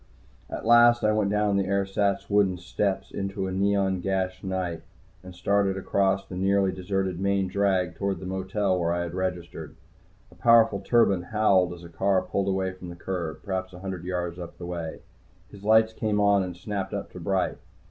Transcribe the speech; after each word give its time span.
At 0.49 0.65
last 0.65 1.03
I 1.03 1.11
went 1.11 1.29
down 1.29 1.57
the 1.57 1.69
ersatz 1.69 2.27
wooden 2.27 2.57
steps 2.57 3.11
into 3.11 3.45
the 3.45 3.51
neon 3.51 3.99
gashed 3.99 4.43
night 4.43 4.81
and 5.21 5.35
started 5.35 5.77
across 5.77 6.25
the 6.25 6.35
nearly 6.35 6.71
deserted 6.71 7.19
main 7.19 7.47
drag 7.47 7.93
toward 7.93 8.19
the 8.19 8.25
motel 8.25 8.79
where 8.79 8.91
I 8.93 9.03
had 9.03 9.13
registered. 9.13 9.75
A 10.31 10.35
powerful 10.35 10.79
turbine 10.79 11.21
howled 11.21 11.71
as 11.73 11.83
a 11.83 11.87
car 11.89 12.23
pulled 12.23 12.47
away 12.47 12.71
from 12.73 12.89
the 12.89 12.95
curb, 12.95 13.43
perhaps 13.43 13.73
a 13.73 13.79
hundred 13.81 14.03
yards 14.03 14.39
up 14.39 14.57
the 14.57 14.65
way. 14.65 15.01
His 15.51 15.63
lights 15.63 15.93
came 15.93 16.19
on 16.19 16.41
and 16.41 16.57
snapped 16.57 16.95
up 16.95 17.11
to 17.11 17.19
bright. 17.19 17.59